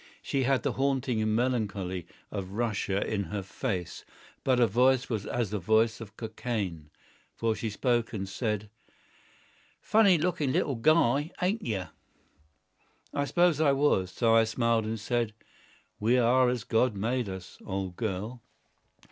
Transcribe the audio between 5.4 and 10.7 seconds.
the voice of Cockaigne. For she spoke and said:— "Funny looking